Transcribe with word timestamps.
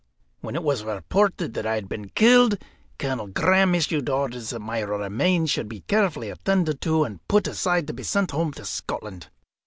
When 0.39 0.55
it 0.55 0.63
was 0.63 0.83
reported 0.83 1.53
that 1.53 1.67
I 1.67 1.75
had 1.75 1.87
been 1.87 2.09
killed, 2.09 2.57
Colonel 2.97 3.27
Graham 3.27 3.75
issued 3.75 4.09
orders 4.09 4.49
that 4.49 4.57
my 4.59 4.79
remains 4.79 5.51
should 5.51 5.69
be 5.69 5.81
carefully 5.81 6.31
attended 6.31 6.81
to 6.81 7.03
and 7.03 7.27
put 7.27 7.45
aside 7.45 7.85
to 7.85 7.93
be 7.93 8.01
sent 8.01 8.31
home 8.31 8.51
to 8.53 8.65
Scotland." 8.65 9.27